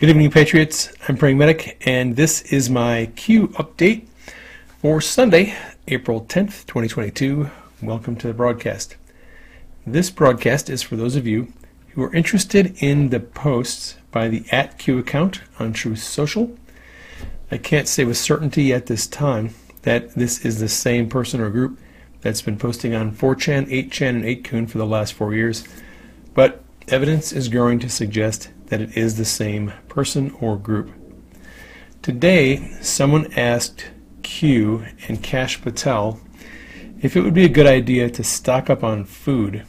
Good 0.00 0.08
evening, 0.08 0.30
Patriots. 0.30 0.90
I'm 1.06 1.18
Praying 1.18 1.36
Medic, 1.36 1.76
and 1.86 2.16
this 2.16 2.40
is 2.50 2.70
my 2.70 3.12
Q 3.16 3.48
update 3.48 4.06
for 4.80 4.98
Sunday, 5.02 5.54
April 5.88 6.22
10th, 6.22 6.64
2022. 6.64 7.50
Welcome 7.82 8.16
to 8.16 8.26
the 8.26 8.32
broadcast. 8.32 8.96
This 9.86 10.08
broadcast 10.08 10.70
is 10.70 10.80
for 10.80 10.96
those 10.96 11.16
of 11.16 11.26
you 11.26 11.52
who 11.90 12.02
are 12.02 12.14
interested 12.14 12.82
in 12.82 13.10
the 13.10 13.20
posts 13.20 13.98
by 14.10 14.28
the 14.28 14.46
at 14.50 14.78
Q 14.78 14.96
account 14.96 15.42
on 15.58 15.74
Truth 15.74 16.02
Social. 16.02 16.56
I 17.50 17.58
can't 17.58 17.86
say 17.86 18.04
with 18.04 18.16
certainty 18.16 18.72
at 18.72 18.86
this 18.86 19.06
time 19.06 19.54
that 19.82 20.14
this 20.14 20.46
is 20.46 20.60
the 20.60 20.68
same 20.70 21.10
person 21.10 21.42
or 21.42 21.50
group 21.50 21.78
that's 22.22 22.40
been 22.40 22.56
posting 22.56 22.94
on 22.94 23.14
4chan, 23.14 23.68
8chan, 23.68 24.08
and 24.08 24.24
8kun 24.24 24.70
for 24.70 24.78
the 24.78 24.86
last 24.86 25.12
four 25.12 25.34
years, 25.34 25.62
but 26.32 26.64
evidence 26.88 27.34
is 27.34 27.50
growing 27.50 27.78
to 27.80 27.90
suggest 27.90 28.48
that 28.70 28.80
it 28.80 28.96
is 28.96 29.16
the 29.16 29.24
same 29.24 29.72
person 29.88 30.34
or 30.40 30.56
group. 30.56 30.90
Today, 32.02 32.76
someone 32.80 33.32
asked 33.34 33.86
Q 34.22 34.86
and 35.06 35.22
Kash 35.22 35.60
Patel 35.60 36.18
if 37.00 37.16
it 37.16 37.22
would 37.22 37.34
be 37.34 37.44
a 37.44 37.48
good 37.48 37.66
idea 37.66 38.10
to 38.10 38.24
stock 38.24 38.70
up 38.70 38.84
on 38.84 39.04
food, 39.04 39.64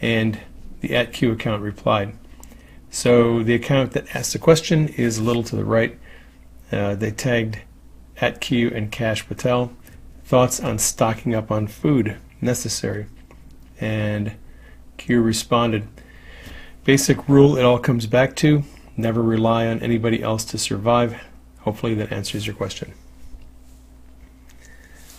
and 0.00 0.38
the 0.80 0.94
at 0.94 1.12
Q 1.12 1.32
account 1.32 1.62
replied. 1.62 2.16
So 2.90 3.42
the 3.42 3.54
account 3.54 3.92
that 3.92 4.14
asked 4.14 4.32
the 4.32 4.38
question 4.38 4.88
is 4.88 5.18
a 5.18 5.22
little 5.22 5.44
to 5.44 5.56
the 5.56 5.64
right. 5.64 5.98
Uh, 6.72 6.94
they 6.94 7.10
tagged 7.10 7.58
at 8.20 8.40
Q 8.40 8.70
and 8.74 8.90
Kash 8.90 9.26
Patel. 9.26 9.72
Thoughts 10.24 10.60
on 10.60 10.78
stocking 10.78 11.34
up 11.34 11.50
on 11.50 11.66
food 11.66 12.16
necessary? 12.40 13.06
And 13.80 14.32
Q 14.96 15.22
responded, 15.22 15.88
Basic 16.84 17.28
rule 17.28 17.58
it 17.58 17.64
all 17.64 17.78
comes 17.78 18.06
back 18.06 18.34
to 18.36 18.64
never 18.96 19.22
rely 19.22 19.66
on 19.66 19.80
anybody 19.80 20.22
else 20.22 20.44
to 20.46 20.58
survive. 20.58 21.20
Hopefully 21.60 21.94
that 21.94 22.10
answers 22.10 22.46
your 22.46 22.56
question. 22.56 22.94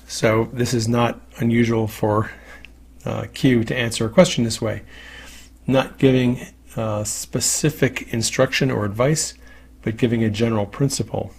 So, 0.07 0.49
this 0.51 0.73
is 0.73 0.87
not 0.87 1.21
unusual 1.37 1.87
for 1.87 2.31
uh, 3.05 3.27
Q 3.33 3.63
to 3.63 3.75
answer 3.75 4.05
a 4.05 4.09
question 4.09 4.43
this 4.43 4.61
way, 4.61 4.81
not 5.67 5.99
giving 5.99 6.47
uh, 6.75 7.03
specific 7.03 8.11
instruction 8.13 8.71
or 8.71 8.83
advice, 8.83 9.35
but 9.83 9.97
giving 9.97 10.23
a 10.23 10.29
general 10.29 10.65
principle. 10.65 11.31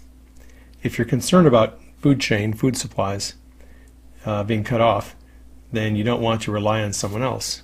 If 0.83 0.99
you're 0.99 1.07
concerned 1.07 1.47
about 1.47 1.81
food 1.99 2.21
chain, 2.21 2.53
food 2.53 2.77
supplies 2.77 3.35
uh, 4.25 4.45
being 4.45 4.65
cut 4.65 4.81
off, 4.81 5.17
then 5.71 5.97
you 5.97 6.05
don't 6.05 6.23
want 6.23 6.43
to 6.43 6.53
rely 6.53 6.83
on 6.83 6.93
someone 6.93 7.23
else. 7.23 7.63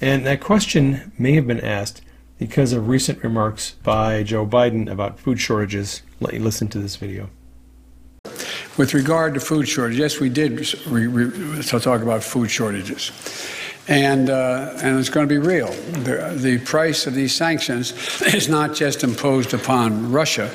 And 0.00 0.26
that 0.26 0.40
question 0.40 1.12
may 1.18 1.32
have 1.32 1.46
been 1.46 1.60
asked 1.60 2.02
because 2.38 2.72
of 2.72 2.88
recent 2.88 3.22
remarks 3.22 3.72
by 3.82 4.22
Joe 4.22 4.46
Biden 4.46 4.90
about 4.90 5.18
food 5.18 5.40
shortages. 5.40 6.02
Let 6.20 6.34
you 6.34 6.40
listen 6.40 6.68
to 6.68 6.78
this 6.78 6.96
video. 6.96 7.30
With 8.76 8.92
regard 8.92 9.32
to 9.34 9.40
food 9.40 9.66
shortage, 9.66 9.98
yes, 9.98 10.20
we 10.20 10.28
did 10.28 10.52
re- 10.86 11.06
re- 11.06 11.62
talk 11.62 12.02
about 12.02 12.22
food 12.22 12.50
shortages. 12.50 13.10
And, 13.88 14.28
uh, 14.28 14.72
and 14.82 14.98
it's 14.98 15.08
going 15.08 15.26
to 15.26 15.32
be 15.32 15.38
real. 15.38 15.68
The, 15.68 16.36
the 16.36 16.58
price 16.58 17.06
of 17.06 17.14
these 17.14 17.34
sanctions 17.34 17.92
is 18.22 18.48
not 18.48 18.74
just 18.74 19.02
imposed 19.02 19.54
upon 19.54 20.10
Russia, 20.12 20.50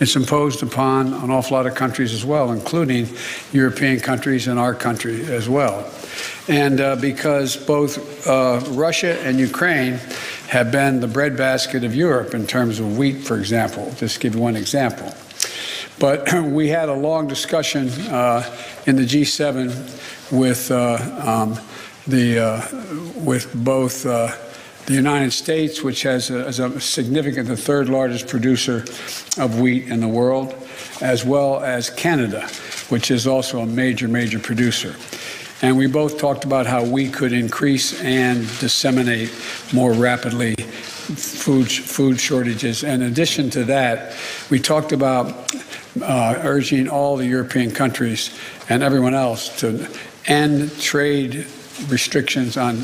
it's 0.00 0.16
imposed 0.16 0.62
upon 0.62 1.12
an 1.12 1.30
awful 1.30 1.56
lot 1.56 1.66
of 1.66 1.74
countries 1.74 2.12
as 2.12 2.24
well, 2.24 2.52
including 2.52 3.08
European 3.52 4.00
countries 4.00 4.46
and 4.46 4.58
our 4.58 4.74
country 4.74 5.24
as 5.26 5.48
well. 5.48 5.90
And 6.48 6.80
uh, 6.80 6.96
because 6.96 7.56
both 7.56 8.26
uh, 8.26 8.60
Russia 8.70 9.20
and 9.20 9.38
Ukraine 9.38 9.94
have 10.48 10.72
been 10.72 11.00
the 11.00 11.08
breadbasket 11.08 11.84
of 11.84 11.94
Europe 11.94 12.32
in 12.32 12.46
terms 12.46 12.80
of 12.80 12.96
wheat, 12.96 13.18
for 13.24 13.38
example, 13.38 13.92
just 13.96 14.14
to 14.14 14.20
give 14.20 14.34
you 14.34 14.40
one 14.40 14.56
example. 14.56 15.12
But 15.98 16.32
we 16.44 16.68
had 16.68 16.88
a 16.88 16.94
long 16.94 17.26
discussion 17.26 17.88
uh, 18.08 18.48
in 18.86 18.96
the 18.96 19.04
G7 19.04 20.32
with 20.32 20.70
uh, 20.70 20.98
um, 21.24 21.58
the 22.06 22.38
uh, 22.38 23.22
with 23.22 23.52
both 23.54 24.06
uh, 24.06 24.34
the 24.88 24.94
United 24.94 25.30
States, 25.34 25.82
which 25.82 26.02
has 26.02 26.30
a, 26.30 26.46
is 26.46 26.60
a 26.60 26.80
significant, 26.80 27.46
the 27.46 27.54
third 27.54 27.90
largest 27.90 28.26
producer 28.26 28.86
of 29.36 29.60
wheat 29.60 29.86
in 29.86 30.00
the 30.00 30.08
world, 30.08 30.54
as 31.02 31.26
well 31.26 31.62
as 31.62 31.90
Canada, 31.90 32.48
which 32.88 33.10
is 33.10 33.26
also 33.26 33.60
a 33.60 33.66
major, 33.66 34.08
major 34.08 34.38
producer. 34.38 34.96
And 35.60 35.76
we 35.76 35.88
both 35.88 36.18
talked 36.18 36.44
about 36.44 36.66
how 36.66 36.84
we 36.84 37.10
could 37.10 37.34
increase 37.34 38.00
and 38.00 38.40
disseminate 38.60 39.30
more 39.74 39.92
rapidly 39.92 40.54
food, 40.54 41.70
food 41.70 42.18
shortages. 42.18 42.82
In 42.82 43.02
addition 43.02 43.50
to 43.50 43.64
that, 43.64 44.16
we 44.48 44.58
talked 44.58 44.92
about 44.92 45.54
uh, 46.00 46.34
urging 46.38 46.88
all 46.88 47.18
the 47.18 47.26
European 47.26 47.72
countries 47.72 48.34
and 48.70 48.82
everyone 48.82 49.14
else 49.14 49.60
to 49.60 49.86
end 50.24 50.74
trade 50.80 51.46
restrictions 51.88 52.56
on 52.56 52.82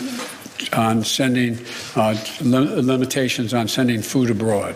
on 0.72 1.04
sending 1.04 1.58
uh, 1.96 2.16
limitations 2.42 3.52
on 3.54 3.68
sending 3.68 4.02
food 4.02 4.30
abroad. 4.30 4.74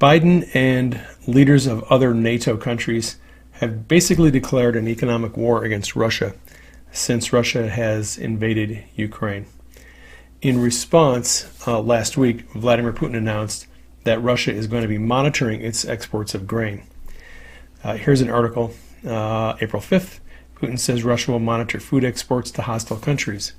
Biden 0.00 0.48
and 0.54 1.00
leaders 1.26 1.66
of 1.66 1.82
other 1.84 2.14
NATO 2.14 2.56
countries 2.56 3.16
have 3.52 3.86
basically 3.86 4.30
declared 4.30 4.76
an 4.76 4.88
economic 4.88 5.36
war 5.36 5.64
against 5.64 5.94
Russia 5.94 6.34
since 6.92 7.32
Russia 7.32 7.68
has 7.68 8.16
invaded 8.16 8.82
Ukraine. 8.96 9.46
In 10.40 10.60
response, 10.60 11.46
uh, 11.66 11.80
last 11.80 12.16
week, 12.16 12.50
Vladimir 12.52 12.92
Putin 12.92 13.14
announced 13.16 13.66
that 14.04 14.22
Russia 14.22 14.52
is 14.52 14.66
going 14.66 14.82
to 14.82 14.88
be 14.88 14.98
monitoring 14.98 15.60
its 15.60 15.84
exports 15.84 16.34
of 16.34 16.46
grain. 16.46 16.82
Uh, 17.84 17.96
here's 17.96 18.22
an 18.22 18.30
article, 18.30 18.72
uh, 19.06 19.56
April 19.60 19.82
5th. 19.82 20.20
Putin 20.56 20.78
says 20.78 21.04
Russia 21.04 21.32
will 21.32 21.38
monitor 21.38 21.78
food 21.78 22.04
exports 22.04 22.50
to 22.52 22.62
hostile 22.62 22.96
countries. 22.96 23.52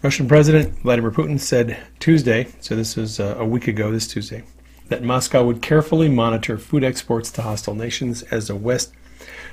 Russian 0.00 0.28
President 0.28 0.78
Vladimir 0.78 1.10
Putin 1.10 1.40
said 1.40 1.76
Tuesday, 1.98 2.46
so 2.60 2.76
this 2.76 2.94
was 2.94 3.18
uh, 3.18 3.34
a 3.36 3.44
week 3.44 3.66
ago 3.66 3.90
this 3.90 4.06
Tuesday, 4.06 4.44
that 4.86 5.02
Moscow 5.02 5.44
would 5.44 5.60
carefully 5.60 6.08
monitor 6.08 6.56
food 6.56 6.84
exports 6.84 7.32
to 7.32 7.42
hostile 7.42 7.74
nations 7.74 8.22
as 8.24 8.46
the 8.46 8.54
West 8.54 8.92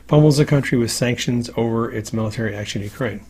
pummels 0.06 0.38
the 0.38 0.46
country 0.46 0.78
with 0.78 0.92
sanctions 0.92 1.50
over 1.58 1.92
its 1.92 2.14
military 2.14 2.56
action 2.56 2.84
in 2.84 2.88
Ukraine. 2.88 3.26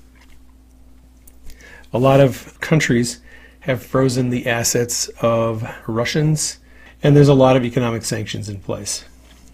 A 1.93 1.97
lot 1.97 2.19
of 2.19 2.59
countries 2.59 3.21
have 3.61 3.81
frozen 3.81 4.29
the 4.29 4.45
assets 4.45 5.07
of 5.21 5.65
Russians, 5.87 6.59
and 7.01 7.15
there's 7.15 7.29
a 7.29 7.33
lot 7.33 7.55
of 7.55 7.63
economic 7.63 8.03
sanctions 8.03 8.49
in 8.49 8.59
place. 8.59 9.05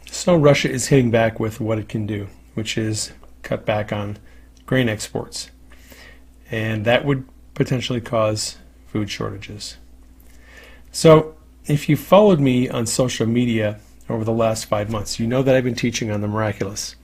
So 0.07 0.35
Russia 0.35 0.71
is 0.71 0.87
hitting 0.87 1.11
back 1.11 1.39
with 1.39 1.61
what 1.61 1.77
it 1.77 1.87
can 1.87 2.07
do, 2.07 2.27
which 2.55 2.75
is 2.75 3.11
cut 3.43 3.67
back 3.67 3.93
on 3.93 4.17
grain 4.65 4.89
exports. 4.89 5.51
And 6.49 6.85
that 6.85 7.05
would 7.05 7.23
potentially 7.53 8.01
cause 8.01 8.57
food 8.87 9.09
shortages. 9.09 9.77
So 10.91 11.35
if 11.65 11.87
you 11.87 11.95
followed 11.95 12.39
me 12.39 12.69
on 12.69 12.85
social 12.85 13.25
media 13.25 13.79
over 14.09 14.23
the 14.23 14.31
last 14.31 14.65
five 14.65 14.89
months, 14.89 15.19
you 15.19 15.27
know 15.27 15.43
that 15.43 15.55
I've 15.55 15.63
been 15.63 15.75
teaching 15.75 16.11
on 16.11 16.21
the 16.21 16.27
miraculous. 16.27 16.95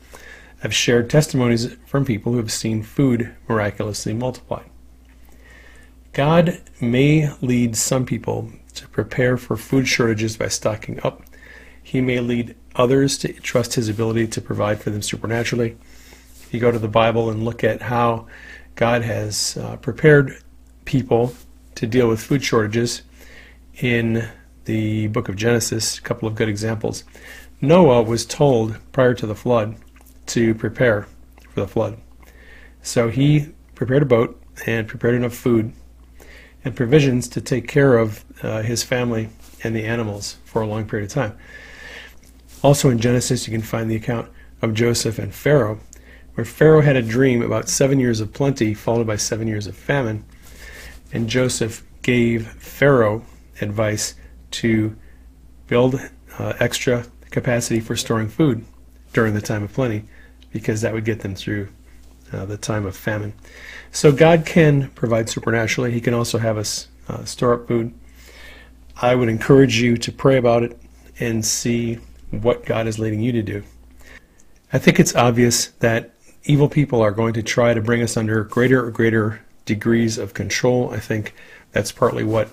I've 0.64 0.74
shared 0.74 1.10
testimonies 1.10 1.74
from 1.86 2.04
people 2.04 2.32
who 2.32 2.40
have 2.40 2.52
seen 2.52 2.82
food 2.84 3.36
miraculously 3.48 4.14
multiply. 4.14 4.64
God 6.14 6.62
may 6.82 7.32
lead 7.42 7.76
some 7.76 8.06
people 8.06 8.52
to 8.74 8.88
prepare 8.88 9.38
for 9.38 9.56
food 9.56 9.88
shortages 9.88 10.36
by 10.36 10.48
stocking 10.48 11.00
up. 11.04 11.22
He 11.82 12.02
may 12.02 12.20
lead 12.20 12.56
others 12.76 13.18
to 13.20 13.34
trust 13.34 13.76
his 13.76 13.88
ability 13.88 14.28
to 14.28 14.42
provide 14.42 14.82
for 14.82 14.90
them 14.90 15.04
supernaturally. 15.04 15.78
If 16.42 16.54
you 16.54 16.60
go 16.60 16.72
to 16.72 16.80
the 16.80 16.88
Bible 16.88 17.30
and 17.30 17.46
look 17.46 17.64
at 17.64 17.84
how 17.84 18.28
God 18.78 19.02
has 19.02 19.58
uh, 19.58 19.78
prepared 19.78 20.38
people 20.86 21.34
to 21.74 21.88
deal 21.88 22.08
with 22.08 22.22
food 22.22 22.44
shortages 22.44 23.02
in 23.82 24.30
the 24.66 25.08
book 25.08 25.30
of 25.30 25.36
Genesis, 25.36 25.98
a 25.98 26.02
couple 26.02 26.28
of 26.28 26.36
good 26.36 26.48
examples. 26.48 27.04
Noah 27.60 28.04
was 28.04 28.24
told 28.24 28.78
prior 28.92 29.16
to 29.16 29.26
the 29.26 29.34
flood 29.34 29.78
to 30.28 30.54
prepare 30.54 31.08
for 31.50 31.62
the 31.62 31.68
flood. 31.68 31.98
So 32.84 33.10
he 33.10 33.50
prepared 33.74 34.04
a 34.04 34.06
boat 34.06 34.40
and 34.68 34.88
prepared 34.88 35.16
enough 35.16 35.34
food 35.34 35.74
and 36.64 36.76
provisions 36.76 37.28
to 37.30 37.42
take 37.42 37.68
care 37.68 37.98
of 37.98 38.24
uh, 38.44 38.62
his 38.62 38.84
family 38.84 39.30
and 39.64 39.76
the 39.76 39.86
animals 39.86 40.38
for 40.46 40.62
a 40.62 40.68
long 40.68 40.88
period 40.88 41.10
of 41.10 41.14
time. 41.16 41.36
Also 42.62 42.92
in 42.92 43.00
Genesis, 43.00 43.48
you 43.48 43.52
can 43.52 43.64
find 43.64 43.90
the 43.90 43.96
account 43.96 44.30
of 44.62 44.76
Joseph 44.76 45.18
and 45.18 45.34
Pharaoh, 45.34 45.80
where 46.38 46.46
Pharaoh 46.46 46.82
had 46.82 46.96
a 46.96 47.02
dream 47.02 47.42
about 47.42 47.68
seven 47.68 48.00
years 48.00 48.22
of 48.22 48.32
plenty 48.32 48.76
followed 48.76 49.08
by 49.08 49.16
seven 49.16 49.48
years 49.48 49.66
of 49.66 49.76
famine. 49.76 50.24
And 51.12 51.28
Joseph 51.28 51.84
gave 52.04 52.48
Pharaoh 52.62 53.26
advice 53.60 54.14
to 54.52 54.96
build 55.66 56.00
uh, 56.38 56.54
extra 56.60 57.08
capacity 57.32 57.80
for 57.80 57.96
storing 57.96 58.28
food 58.28 58.64
during 59.14 59.34
the 59.34 59.42
time 59.42 59.64
of 59.64 59.74
plenty, 59.74 60.04
because 60.54 60.82
that 60.82 60.94
would 60.94 61.06
get 61.06 61.22
them 61.22 61.34
through 61.34 61.70
uh, 62.32 62.46
the 62.46 62.56
time 62.56 62.86
of 62.86 62.96
famine. 62.96 63.34
So 63.92 64.12
God 64.12 64.46
can 64.46 64.90
provide 64.90 65.30
supernaturally. 65.30 65.92
He 65.92 66.02
can 66.02 66.14
also 66.14 66.38
have 66.38 66.60
us 66.60 66.88
uh, 67.08 67.26
store 67.26 67.56
up 67.56 67.68
food. 67.68 67.96
I 69.02 69.16
would 69.16 69.28
encourage 69.28 69.82
you 69.82 69.98
to 69.98 70.12
pray 70.12 70.38
about 70.38 70.62
it 70.62 70.80
and 71.20 71.44
see 71.44 71.96
what 72.30 72.64
God 72.64 72.86
is 72.86 73.00
leading 73.00 73.22
you 73.22 73.32
to 73.32 73.42
do. 73.42 73.64
I 74.72 74.78
think 74.78 75.00
it's 75.00 75.16
obvious 75.16 75.68
that 75.80 76.14
evil 76.48 76.70
people 76.70 77.02
are 77.02 77.12
going 77.12 77.34
to 77.34 77.44
try 77.44 77.74
to 77.74 77.82
bring 77.82 78.02
us 78.02 78.18
under 78.18 78.44
greater 78.44 78.86
and 78.86 78.94
greater 78.94 79.42
degrees 79.66 80.18
of 80.18 80.34
control. 80.34 80.92
I 80.94 81.00
think 81.00 81.34
that's 81.72 81.92
partly 81.92 82.24
what 82.24 82.50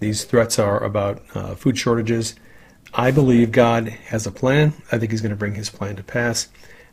these 0.00 0.24
threats 0.24 0.58
are 0.58 0.82
about 0.82 1.22
uh, 1.34 1.54
food 1.54 1.78
shortages. 1.78 2.34
I 2.94 3.10
believe 3.10 3.52
God 3.52 3.88
has 3.88 4.26
a 4.26 4.32
plan. 4.32 4.72
I 4.90 4.98
think 4.98 5.10
He's 5.10 5.20
going 5.20 5.30
to 5.30 5.36
bring 5.36 5.54
His 5.54 5.70
plan 5.70 5.96
to 5.96 6.02
pass. 6.02 6.48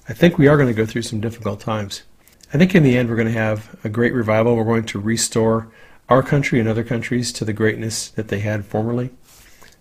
I 0.09 0.13
think 0.13 0.37
we 0.37 0.47
are 0.47 0.57
going 0.57 0.67
to 0.67 0.73
go 0.73 0.85
through 0.85 1.03
some 1.03 1.21
difficult 1.21 1.59
times. 1.59 2.03
I 2.53 2.57
think 2.57 2.75
in 2.75 2.83
the 2.83 2.97
end, 2.97 3.09
we're 3.09 3.15
going 3.15 3.27
to 3.27 3.33
have 3.33 3.75
a 3.83 3.89
great 3.89 4.13
revival. 4.13 4.55
We're 4.55 4.65
going 4.65 4.85
to 4.85 4.99
restore 4.99 5.71
our 6.09 6.21
country 6.21 6.59
and 6.59 6.67
other 6.67 6.83
countries 6.83 7.31
to 7.33 7.45
the 7.45 7.53
greatness 7.53 8.09
that 8.09 8.27
they 8.27 8.39
had 8.39 8.65
formerly. 8.65 9.11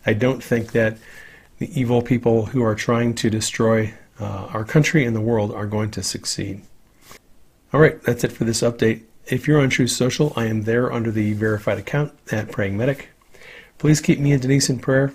I 0.07 0.13
don't 0.13 0.43
think 0.43 0.73
that 0.73 0.99
the 1.59 1.79
evil 1.79 2.01
people 2.01 2.47
who 2.47 2.63
are 2.63 2.75
trying 2.75 3.15
to 3.17 3.29
destroy 3.29 3.95
uh, 4.21 4.49
our 4.53 4.65
country 4.65 5.05
and 5.05 5.15
the 5.17 5.21
world 5.21 5.53
are 5.53 5.67
going 5.67 5.91
to 5.93 6.03
succeed. 6.03 6.63
All 7.73 7.81
right, 7.81 8.01
that's 8.03 8.25
it 8.25 8.33
for 8.33 8.45
this 8.45 8.63
update. 8.63 9.03
If 9.27 9.47
you're 9.47 9.61
on 9.61 9.71
Truth 9.71 9.91
Social, 9.91 10.33
I 10.35 10.47
am 10.47 10.63
there 10.63 10.93
under 10.93 11.11
the 11.11 11.35
verified 11.35 11.79
account 11.79 12.13
at 12.33 12.51
Praying 12.51 12.77
Medic. 12.77 13.09
Please 13.79 14.01
keep 14.01 14.19
me 14.19 14.33
and 14.33 14.43
Denise 14.43 14.69
in 14.69 14.79
prayer. 14.81 15.15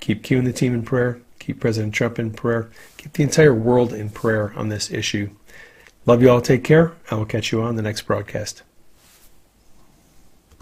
Keep 0.00 0.22
Q 0.22 0.38
and 0.38 0.46
the 0.46 0.52
team 0.52 0.72
in 0.74 0.82
prayer. 0.82 1.20
Keep 1.38 1.60
President 1.60 1.94
Trump 1.94 2.18
in 2.18 2.32
prayer. 2.32 2.70
Keep 2.96 3.12
the 3.12 3.22
entire 3.22 3.54
world 3.54 3.92
in 3.92 4.10
prayer 4.10 4.52
on 4.56 4.68
this 4.68 4.90
issue. 4.90 5.30
Love 6.06 6.22
you 6.22 6.30
all. 6.30 6.40
Take 6.40 6.64
care. 6.64 6.92
I 7.10 7.16
will 7.16 7.26
catch 7.26 7.52
you 7.52 7.62
on 7.62 7.76
the 7.76 7.82
next 7.82 8.02
broadcast. 8.02 8.62